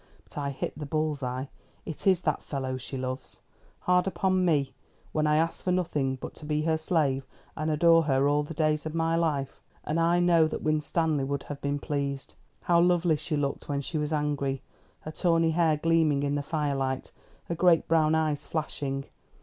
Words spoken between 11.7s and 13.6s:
pleased. How lovely she